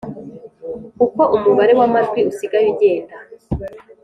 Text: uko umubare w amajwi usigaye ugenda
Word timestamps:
uko 1.05 1.21
umubare 1.35 1.73
w 1.79 1.81
amajwi 1.87 2.19
usigaye 2.31 2.65
ugenda 2.73 3.15